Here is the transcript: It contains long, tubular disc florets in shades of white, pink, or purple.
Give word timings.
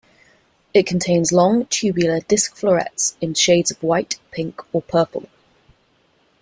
It 0.73 0.87
contains 0.87 1.31
long, 1.31 1.67
tubular 1.67 2.21
disc 2.21 2.55
florets 2.55 3.15
in 3.21 3.35
shades 3.35 3.69
of 3.69 3.83
white, 3.83 4.17
pink, 4.31 4.59
or 4.73 4.81
purple. 4.81 5.29